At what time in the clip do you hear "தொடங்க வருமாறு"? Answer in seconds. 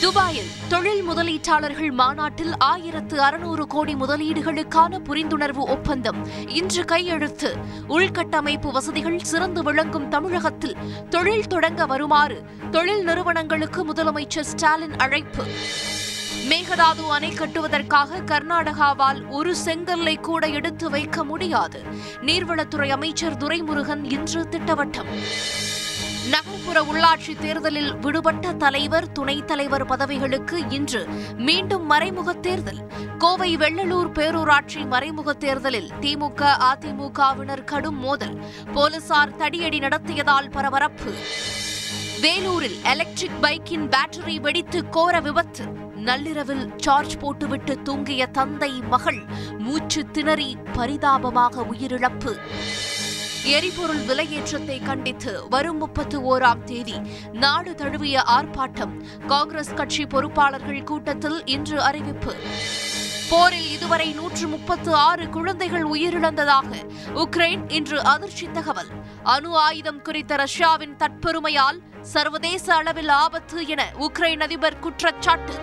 11.46-12.42